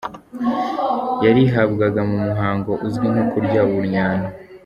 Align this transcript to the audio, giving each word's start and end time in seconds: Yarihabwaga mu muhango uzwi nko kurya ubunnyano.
Yarihabwaga 1.25 2.01
mu 2.09 2.17
muhango 2.27 2.71
uzwi 2.87 3.05
nko 3.13 3.23
kurya 3.31 3.59
ubunnyano. 3.67 4.27